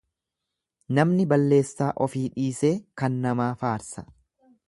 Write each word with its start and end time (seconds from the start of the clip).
Namni 0.99 1.27
balleessaa 1.33 1.91
ofii 2.07 2.23
dhiisee 2.39 2.73
kan 3.03 3.21
namaa 3.27 3.53
faarsa. 3.63 4.09